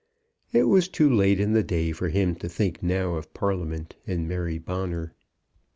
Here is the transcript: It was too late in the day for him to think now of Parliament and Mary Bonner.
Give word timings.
It 0.51 0.63
was 0.63 0.87
too 0.89 1.07
late 1.07 1.39
in 1.39 1.53
the 1.53 1.61
day 1.61 1.91
for 1.91 2.09
him 2.09 2.33
to 2.37 2.49
think 2.49 2.81
now 2.81 3.13
of 3.17 3.35
Parliament 3.35 3.93
and 4.07 4.27
Mary 4.27 4.57
Bonner. 4.57 5.13